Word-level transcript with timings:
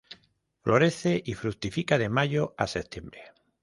Florece 0.63 1.21
y 1.23 1.35
fructifica 1.35 1.99
de 1.99 2.09
mayo 2.09 2.55
a 2.57 2.65
septiembre. 2.65 3.21